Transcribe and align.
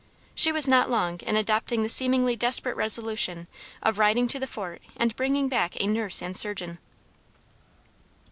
She 0.33 0.51
was 0.51 0.67
not 0.67 0.89
long 0.89 1.19
in 1.19 1.35
adopting 1.37 1.83
the 1.83 1.87
seemingly 1.87 2.35
desperate 2.35 2.75
resolution 2.75 3.45
of 3.83 3.99
riding 3.99 4.27
to 4.29 4.39
the 4.39 4.47
Fort 4.47 4.81
and 4.97 5.15
bringing 5.15 5.47
back 5.47 5.79
a 5.79 5.85
nurse 5.85 6.23
and 6.23 6.35
surgeon. 6.35 6.79